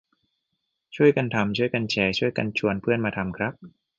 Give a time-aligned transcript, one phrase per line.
[0.95, 3.53] ช่วยกันทำ ช่วยกันแชร์ ช่วยกันชวนเพื่อนมาทำครับ